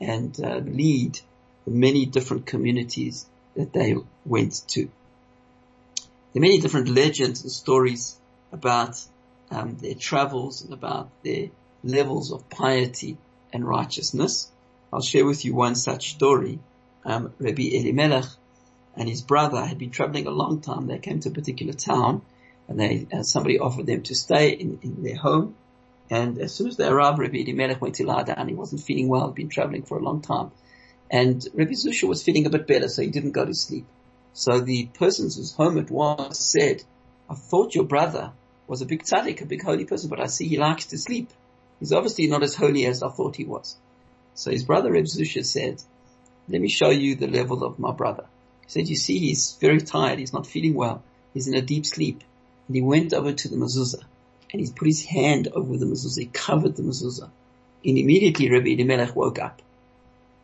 [0.00, 1.18] and uh, lead
[1.64, 3.94] the many different communities that they
[4.24, 4.88] went to.
[6.32, 8.16] There are many different legends and stories
[8.52, 8.98] about
[9.52, 11.50] um, their travels and about their
[11.84, 13.18] levels of piety
[13.52, 14.50] and righteousness.
[14.92, 16.58] I'll share with you one such story.
[17.04, 18.26] Um, Rabbi Elimelech
[18.96, 20.86] and his brother had been traveling a long time.
[20.86, 22.22] They came to a particular town
[22.68, 25.56] and they, uh, somebody offered them to stay in, in their home
[26.12, 28.46] and as soon as they arrived, Rabbi Elimelech went to lie down.
[28.46, 29.28] He wasn't feeling well.
[29.28, 30.50] He'd been traveling for a long time.
[31.10, 33.86] And Rabbi Zusha was feeling a bit better, so he didn't go to sleep.
[34.34, 36.82] So the person whose home it was said,
[37.30, 38.32] I thought your brother
[38.66, 41.30] was a big tzaddik, a big holy person, but I see he likes to sleep.
[41.80, 43.76] He's obviously not as holy as I thought he was.
[44.34, 45.82] So his brother Reb Zusha said,
[46.48, 48.24] let me show you the level of my brother.
[48.62, 50.18] He said, you see, he's very tired.
[50.18, 51.02] He's not feeling well.
[51.34, 52.22] He's in a deep sleep.
[52.66, 54.02] And he went over to the mezuzah
[54.52, 57.30] and he put his hand over the mezuzah, he covered the mezuzah.
[57.84, 59.62] And immediately Rabbi Elimelech woke up.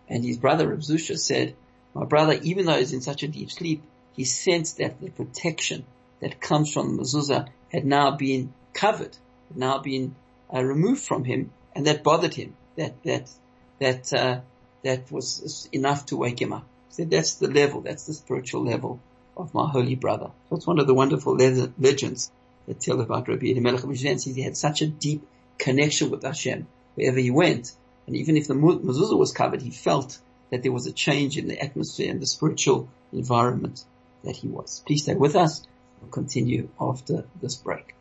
[0.08, 1.54] And his brother Reb Zusha said,
[1.94, 3.82] my brother, even though he's in such a deep sleep,
[4.14, 5.84] he sensed that the protection
[6.20, 9.16] that comes from the mezuzah had now been covered,
[9.48, 10.14] had now been
[10.52, 12.54] uh, removed from him, and that bothered him.
[12.76, 13.30] That that
[13.78, 14.40] that uh,
[14.82, 16.66] that was enough to wake him up.
[16.90, 19.00] Said that's the level, that's the spiritual level
[19.36, 20.30] of my holy brother.
[20.48, 22.30] So it's one of the wonderful legends
[22.66, 23.84] that tell about Rabbi Elimelech
[24.24, 25.26] he had such a deep
[25.58, 27.72] connection with Hashem wherever he went.
[28.06, 30.18] And even if the mezuzah was covered, he felt
[30.50, 33.84] that there was a change in the atmosphere and the spiritual environment
[34.24, 34.82] that he was.
[34.86, 35.62] Please stay with us.
[36.00, 37.94] We'll continue after this break.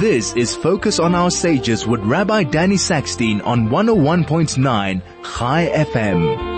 [0.00, 6.48] This is Focus on Our Sages with Rabbi Danny Sackstein on 101.9 Chai FM.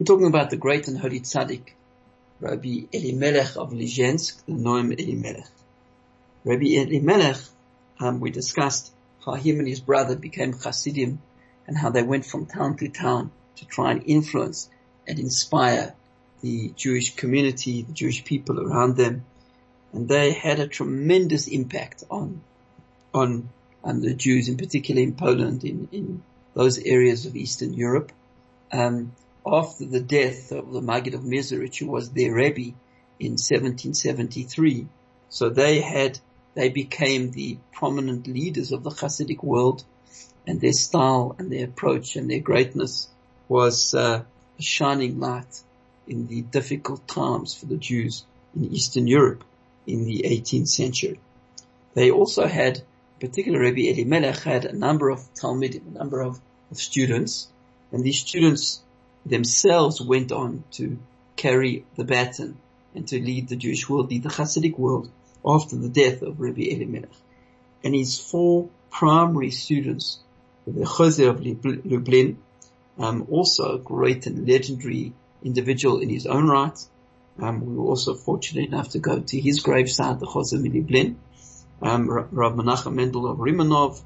[0.00, 1.70] We're talking about the great and holy tzaddik,
[2.40, 5.46] Rabbi Elimelech of Lizhensk, the Noam Elimelech.
[6.44, 7.38] Rabbi Elimelech,
[8.00, 8.92] um, we discussed
[9.24, 11.20] how him and his brother became Hasidim
[11.66, 14.68] and how they went from town to town to try and influence
[15.06, 15.94] and inspire
[16.42, 19.24] the Jewish community, the Jewish people around them.
[19.92, 22.42] And they had a tremendous impact on,
[23.14, 23.48] on,
[23.82, 28.12] on the Jews, in particular in Poland, in, in those areas of Eastern Europe.
[28.70, 29.12] Um,
[29.46, 32.74] after the death of the Maggid of Mezerich, who was their Rebbe
[33.18, 34.88] in 1773.
[35.28, 36.18] So they had,
[36.54, 39.84] they became the prominent leaders of the Hasidic world
[40.46, 43.08] and their style and their approach and their greatness
[43.48, 44.22] was uh,
[44.58, 45.62] a shining light
[46.06, 49.42] in the difficult times for the Jews in Eastern Europe
[49.86, 51.18] in the 18th century.
[51.94, 52.82] They also had,
[53.20, 56.40] particularly Rabbi Elimelech had a number of Talmidim, a number of,
[56.70, 57.48] of students,
[57.90, 58.80] and these students
[59.26, 60.98] themselves went on to
[61.36, 62.56] carry the baton
[62.94, 65.10] and to lead the Jewish world, lead the Hasidic world
[65.44, 67.10] after the death of Rabbi Elimelech.
[67.82, 70.18] And his four primary students,
[70.66, 71.44] the Chozeh of
[71.84, 72.38] Lublin,
[72.98, 76.78] um, also a great and legendary individual in his own right.
[77.38, 81.18] Um, we were also fortunate enough to go to his graveside, the Chozeh of Lublin,
[81.82, 84.00] um, Rav Menachem Mendel of Rimanov,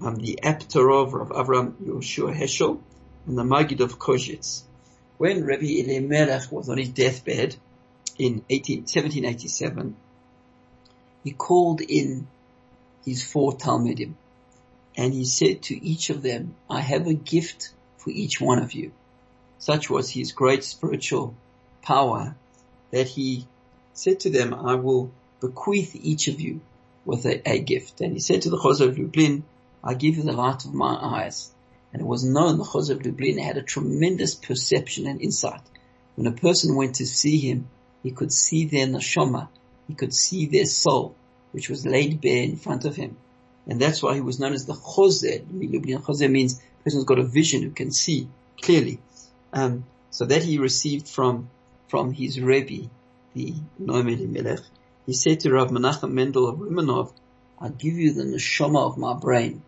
[0.00, 2.80] um, the Apter of Avram Yoshua Heschel,
[3.26, 4.62] and the Maggid of Kozhnitz.
[5.18, 7.54] when Rabbi Elimelech was on his deathbed
[8.18, 9.94] in 18, 1787,
[11.24, 12.26] he called in
[13.04, 14.14] his four Talmidim
[14.96, 18.72] and he said to each of them, I have a gift for each one of
[18.72, 18.92] you.
[19.58, 21.34] Such was his great spiritual
[21.82, 22.34] power
[22.90, 23.46] that he
[23.94, 26.60] said to them, I will bequeath each of you
[27.04, 28.00] with a, a gift.
[28.00, 29.44] And he said to the Chozeh of Lublin,
[29.82, 31.50] I give you the light of my eyes.
[31.92, 35.62] And it was known the Chozeh of Lublin had a tremendous perception and insight.
[36.16, 37.68] When a person went to see him,
[38.02, 39.48] he could see their neshama,
[39.90, 41.14] he could see their soul,
[41.52, 43.16] which was laid bare in front of him.
[43.66, 45.44] And that's why he was known as the Chozeh.
[46.06, 48.28] Chozeh means the person's got a vision who can see
[48.62, 49.00] clearly.
[49.52, 51.50] Um, so that he received from,
[51.88, 52.88] from his Rebbe,
[53.34, 54.60] the Noam Elimelech.
[55.06, 57.12] He said to Rav Menachem Mendel of Rimanov,
[57.58, 59.62] I'll give you the neshama of my brain.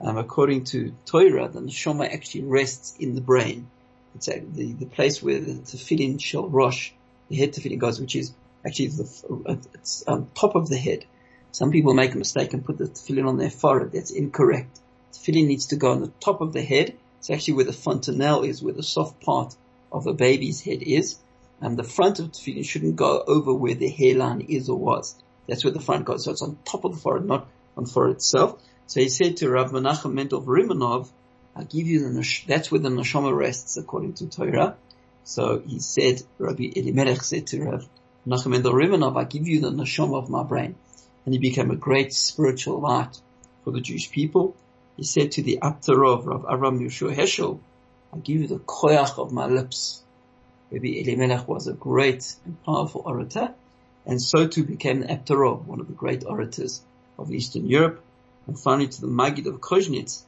[0.00, 3.68] Um, according to Torah, the neshama actually rests in the brain.
[4.14, 6.92] It's a, the, the place where the tefillin shel rosh,
[7.28, 8.32] the head tefillin goes, which is
[8.66, 11.04] actually the, it's on top of the head.
[11.52, 13.92] Some people make a mistake and put the tefillin on their forehead.
[13.92, 14.78] That's incorrect.
[15.12, 16.96] Tefillin needs to go on the top of the head.
[17.18, 19.54] It's actually where the fontanelle is, where the soft part
[19.92, 21.16] of a baby's head is.
[21.60, 25.14] And the front of the tefillin shouldn't go over where the hairline is or was.
[25.48, 26.24] That's where the front goes.
[26.24, 28.62] So it's on top of the forehead, not on the forehead itself.
[28.86, 31.10] So he said to Rav Menachem Mendel Rimanov,
[31.56, 34.76] I'll give you the, that's where the neshama rests according to Torah.
[35.24, 37.88] So he said, Rabbi Elimelech said to Rav
[38.26, 40.74] I give you the neshama of my brain.
[41.24, 43.18] And he became a great spiritual light
[43.64, 44.56] for the Jewish people.
[44.96, 47.60] He said to the Aptarov, Rav Avraham Yehoshua Heschel,
[48.12, 50.02] I give you the koyach of my lips.
[50.70, 53.54] Rabbi Elimelech was a great and powerful orator,
[54.06, 56.82] and so too became the Aptarov, one of the great orators
[57.18, 58.02] of Eastern Europe.
[58.46, 60.22] And finally to the Magid of Kozhnitz,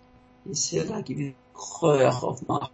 [0.47, 2.69] he said, I give you the koyach of my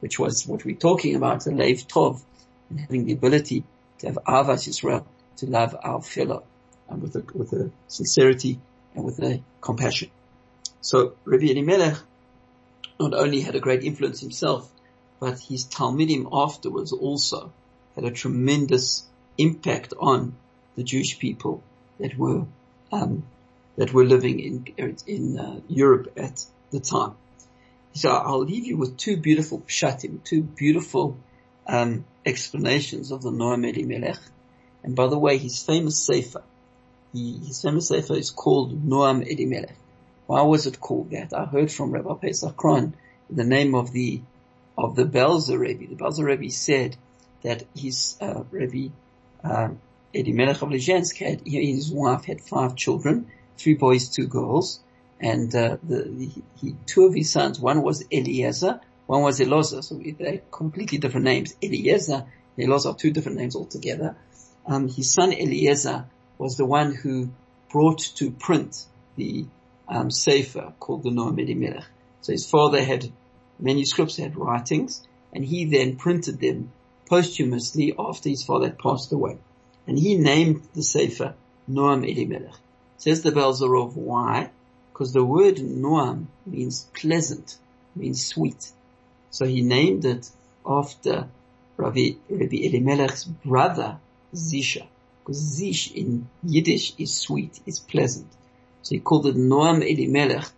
[0.00, 2.22] which was what we're talking about, the Lev Tov,
[2.70, 3.64] and having the ability
[3.98, 5.04] to have Ahavas Yisrael,
[5.36, 6.44] to love our fellow,
[6.88, 8.58] and with a, with a sincerity
[8.94, 10.10] and with a compassion.
[10.80, 11.98] So Rabbi Elimelech
[12.98, 14.70] not only had a great influence himself,
[15.18, 17.52] but his Talmidim afterwards also
[17.94, 19.04] had a tremendous
[19.36, 20.34] impact on
[20.76, 21.62] the Jewish people
[21.98, 22.44] that were
[22.92, 23.24] um,
[23.76, 27.14] that were living in in uh, Europe at the time.
[27.94, 31.16] So I'll leave you with two beautiful pshatim, two beautiful
[31.70, 34.18] um, explanations of the Noam Elimelech.
[34.82, 36.42] And by the way, his famous sefer,
[37.12, 39.76] he, his famous sefer is called Noam Elimelech.
[40.26, 41.32] Why was it called that?
[41.32, 42.92] I heard from Rabbi Pesach Krohn,
[43.28, 44.20] the name of the
[44.76, 45.86] of the Belzer Rebbe.
[45.86, 46.96] The Belzer Rebbe said
[47.42, 48.92] that his uh, Rebbe
[49.44, 49.80] um,
[50.12, 54.80] Elimelech of Lizhensk had his wife had five children, three boys, two girls,
[55.20, 56.30] and uh, the, the
[56.60, 57.60] he, two of his sons.
[57.60, 59.82] One was Eliezer, one was Elazar.
[59.82, 61.52] So they're completely different names.
[61.60, 64.16] Eliezer, and Elazar, two different names altogether.
[64.64, 66.04] Um, his son Eliezer
[66.38, 67.30] was the one who
[67.72, 69.46] brought to print the
[69.88, 71.86] um, sefer called the Noam Elimelech.
[72.20, 73.10] So his father had
[73.58, 76.70] manuscripts, had writings, and he then printed them
[77.08, 79.38] posthumously after his father had passed away.
[79.88, 81.34] And he named the sefer
[81.68, 82.54] Noam Elimelech.
[82.98, 84.50] Says the Belzerov, why?
[84.92, 87.58] Because the word Noam means pleasant,
[87.96, 88.70] means sweet.
[89.30, 90.28] So he named it
[90.66, 91.28] after
[91.76, 93.98] Rabbi, Rabbi Elimelech's brother,
[94.34, 94.86] Zisha.
[95.20, 98.30] Because Zish in Yiddish is sweet, is pleasant.
[98.82, 100.56] So he called it Noam Elimelech,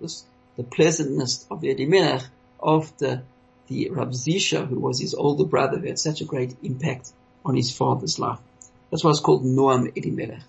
[0.56, 2.22] the pleasantness of Elimelech
[2.62, 3.22] after
[3.68, 7.10] the Rab Zisha, who was his older brother, who had such a great impact
[7.44, 8.38] on his father's life.
[8.90, 10.42] That's why it's called Noam Elimelech.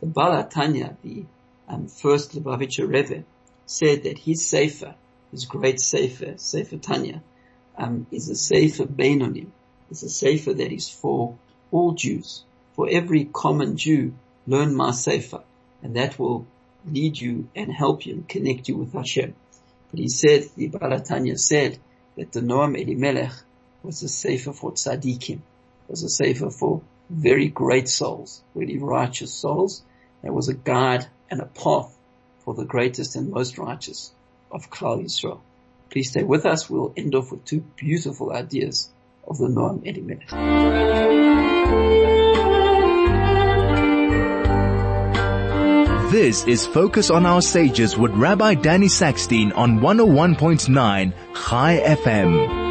[0.00, 1.24] The Baal HaTanya, the
[1.68, 3.24] um, first Lubavitcher Rebbe,
[3.66, 4.94] said that his Sefer,
[5.30, 7.22] his great Sefer, Sefer Tanya,
[7.76, 9.48] um, is a Sefer Beinonim.
[9.90, 11.36] It's a Sefer that is for
[11.70, 12.42] all Jews.
[12.74, 14.14] For every common Jew,
[14.46, 15.42] learn my Sefer,
[15.82, 16.46] and that will
[16.90, 19.34] lead you and help you and connect you with Hashem.
[19.90, 21.78] But he said, the Baal HaTanya said
[22.16, 23.32] that the Noam Elimelech
[23.82, 25.40] was a sefer for tzaddikim,
[25.88, 29.82] was a sefer for very great souls, really righteous souls.
[30.22, 31.96] It was a guide and a path
[32.40, 34.12] for the greatest and most righteous
[34.50, 35.40] of Klal Yisrael.
[35.90, 36.68] Please stay with us.
[36.68, 38.90] We'll end off with two beautiful ideas
[39.26, 40.30] of the Noam Elimelech.
[46.10, 52.66] This is Focus on Our Sages with Rabbi Danny Sackstein on 101.9 Chai FM.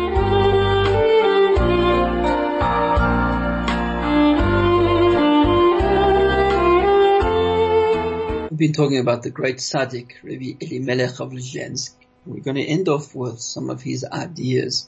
[8.49, 11.91] We've been talking about the great Tzaddik, Rabbi Elimelech of Lizhensk.
[12.25, 14.87] We're going to end off with some of his ideas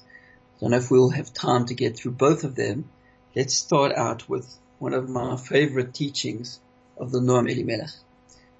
[0.57, 2.89] I don't know if we'll have time to get through both of them.
[3.35, 6.59] Let's start out with one of my favorite teachings
[6.97, 7.91] of the Noam Elimelech.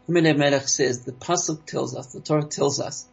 [0.08, 3.08] Noam Elimelech says, the Pasuk tells us, the Torah tells us,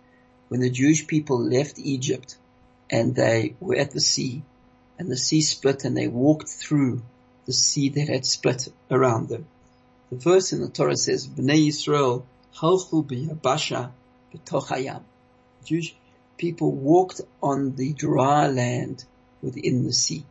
[0.49, 2.37] when the Jewish people left Egypt
[2.91, 4.43] and they were at the sea
[4.99, 7.01] and the sea split and they walked through
[7.47, 9.47] the sea that had split around them.
[10.11, 13.93] The verse in the Torah says, Bnei Yisrael halchu biyabasha
[14.35, 14.69] b'toch
[15.65, 15.95] Jewish
[16.37, 19.05] people walked on the dry land
[19.43, 20.25] within the sea.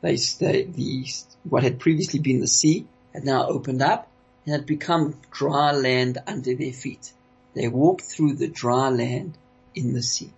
[0.00, 1.06] They the,
[1.44, 4.08] what had previously been the sea had now opened up
[4.44, 7.12] and had become dry land under their feet.
[7.54, 9.36] They walked through the dry land
[9.74, 10.32] in the sea.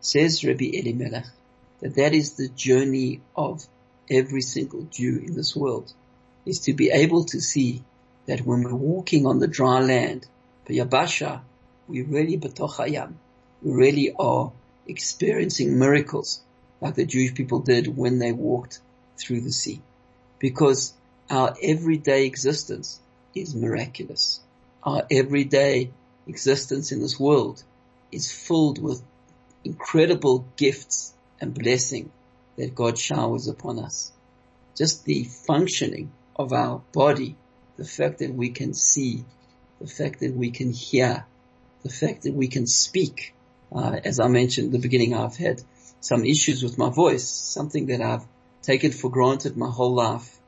[0.00, 1.26] Says Rabbi Elimelech
[1.80, 3.66] that that is the journey of
[4.10, 5.92] every single Jew in this world
[6.46, 7.82] is to be able to see
[8.26, 10.26] that when we're walking on the dry land,
[10.66, 11.40] Yabasha,
[11.88, 13.14] we really betochayam,
[13.64, 14.52] we really are
[14.86, 16.42] experiencing miracles
[16.80, 18.78] like the Jewish people did when they walked
[19.16, 19.80] through the sea.
[20.38, 20.92] Because
[21.30, 23.00] our everyday existence
[23.34, 24.40] is miraculous.
[24.82, 25.90] Our everyday
[26.26, 27.62] existence in this world
[28.12, 29.02] is filled with
[29.64, 32.10] incredible gifts and blessing
[32.56, 34.12] that God showers upon us.
[34.76, 37.36] Just the functioning of our body,
[37.76, 39.24] the fact that we can see,
[39.80, 41.24] the fact that we can hear,
[41.82, 43.33] the fact that we can speak.
[43.74, 45.60] Uh, as I mentioned at the beginning, I've had
[46.00, 48.24] some issues with my voice, something that I've
[48.62, 50.38] taken for granted my whole life.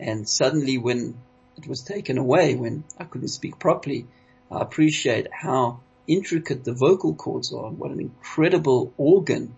[0.00, 1.16] And suddenly when
[1.56, 4.06] it was taken away, when I couldn't speak properly,
[4.50, 9.54] I appreciate how intricate the vocal cords are, what an incredible organ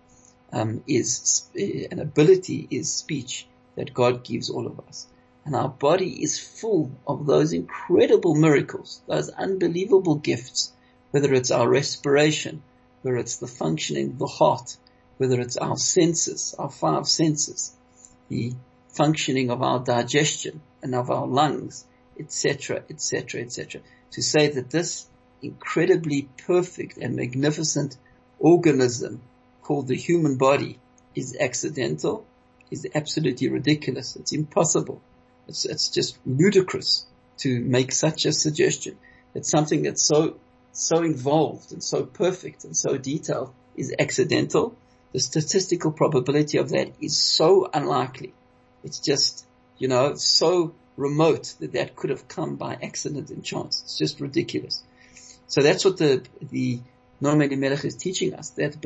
[0.52, 3.46] um, is an ability is speech
[3.76, 5.06] that God gives all of us.
[5.46, 10.72] And our body is full of those incredible miracles, those unbelievable gifts,
[11.10, 12.62] whether it's our respiration,
[13.04, 14.78] whether it's the functioning of the heart,
[15.18, 17.76] whether it's our senses, our five senses,
[18.30, 18.54] the
[18.88, 21.84] functioning of our digestion and of our lungs,
[22.18, 23.82] etc., etc., etc.
[24.12, 25.06] To say that this
[25.42, 27.98] incredibly perfect and magnificent
[28.38, 29.20] organism
[29.62, 30.78] called the human body
[31.14, 32.24] is accidental
[32.70, 34.16] is absolutely ridiculous.
[34.16, 35.02] It's impossible.
[35.46, 37.04] It's, it's just ludicrous
[37.38, 38.96] to make such a suggestion
[39.34, 40.36] It's something that's so,
[40.74, 44.76] so involved and so perfect and so detailed is accidental.
[45.12, 48.34] The statistical probability of that is so unlikely.
[48.82, 49.46] It's just,
[49.78, 53.82] you know, so remote that that could have come by accident and chance.
[53.82, 54.82] It's just ridiculous.
[55.46, 56.80] So that's what the, the
[57.22, 58.82] Noam Elimelech is teaching us that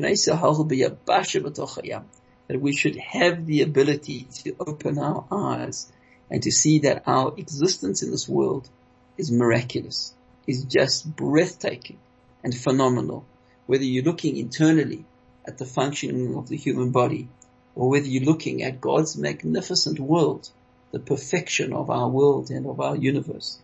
[2.47, 5.91] that we should have the ability to open our eyes
[6.31, 8.69] and to see that our existence in this world
[9.17, 10.13] is miraculous,
[10.47, 11.99] is just breathtaking
[12.43, 13.25] and phenomenal.
[13.67, 15.05] Whether you're looking internally
[15.45, 17.27] at the functioning of the human body
[17.75, 20.49] or whether you're looking at God's magnificent world,
[20.91, 23.59] the perfection of our world and of our universe.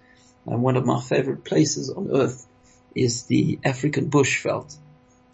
[0.45, 2.45] And one of my favorite places on earth
[2.93, 4.73] is the African bush veld.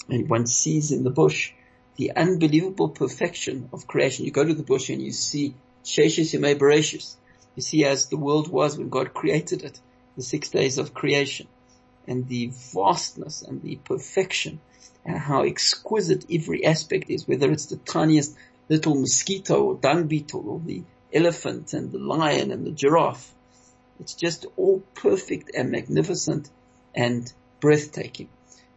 [0.10, 1.52] And one sees in the bush
[1.98, 4.26] the unbelievable perfection of creation.
[4.26, 7.16] You go to the bush and you see Sheshes Yemei Bereshis.
[7.56, 9.80] You see as the world was when God created it,
[10.16, 11.48] the six days of creation
[12.08, 14.60] and the vastness and the perfection
[15.06, 18.36] and how exquisite every aspect is, whether it's the tiniest
[18.70, 20.84] little mosquito or dung beetle or the
[21.14, 23.34] elephant and the lion and the giraffe.
[24.00, 26.50] It's just all perfect and magnificent
[26.96, 28.30] and breathtaking.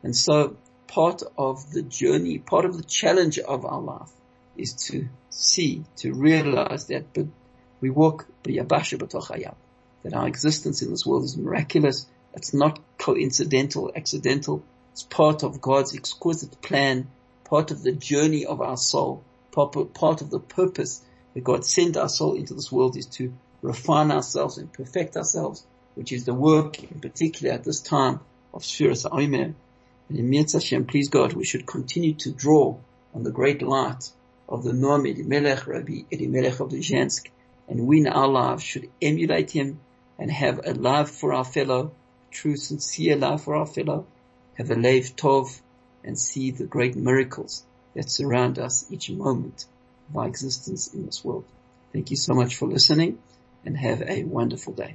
[0.03, 0.57] And so
[0.87, 4.11] part of the journey, part of the challenge of our life
[4.57, 7.05] is to see, to realize that
[7.81, 8.27] we walk
[10.05, 12.07] that our existence in this world is miraculous.
[12.35, 14.63] It's not coincidental, accidental.
[14.93, 17.09] It's part of God's exquisite plan,
[17.45, 21.03] part of the journey of our soul, part of the purpose
[21.33, 23.33] that God sent our soul into this world is to
[23.63, 28.21] refine ourselves and perfect ourselves, which is the work in particular at this time
[28.53, 29.55] of Sfiras Omer.
[30.09, 32.77] And in Mirz Hashem, please God, we should continue to draw
[33.15, 34.11] on the great light
[34.49, 37.31] of the Noam Elimelech, Rabbi Elimelech of Lizhensk,
[37.69, 39.81] and we in our lives should emulate him
[40.19, 41.93] and have a love for our fellow,
[42.31, 44.07] true sincere love for our fellow,
[44.55, 45.61] have a lev tov,
[46.05, 49.65] and see the great miracles that surround us each moment
[50.11, 51.45] of our existence in this world.
[51.93, 53.19] Thank you so much for listening
[53.65, 54.93] and have a wonderful day.